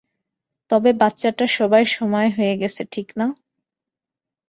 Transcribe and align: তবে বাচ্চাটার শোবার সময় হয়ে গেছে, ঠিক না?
তবে 0.71 0.89
বাচ্চাটার 1.01 1.49
শোবার 1.55 1.85
সময় 1.91 2.29
হয়ে 2.37 2.55
গেছে, 2.61 2.81
ঠিক 2.93 3.07
না? 3.19 3.27